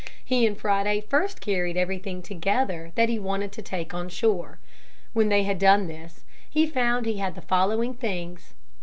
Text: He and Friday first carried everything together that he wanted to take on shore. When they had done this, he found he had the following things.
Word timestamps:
He 0.25 0.47
and 0.47 0.57
Friday 0.57 0.99
first 1.01 1.41
carried 1.41 1.77
everything 1.77 2.23
together 2.23 2.91
that 2.95 3.07
he 3.07 3.19
wanted 3.19 3.51
to 3.51 3.61
take 3.61 3.93
on 3.93 4.09
shore. 4.09 4.57
When 5.13 5.29
they 5.29 5.43
had 5.43 5.59
done 5.59 5.85
this, 5.85 6.25
he 6.49 6.65
found 6.65 7.05
he 7.05 7.17
had 7.17 7.35
the 7.35 7.41
following 7.43 7.93
things. 7.93 8.55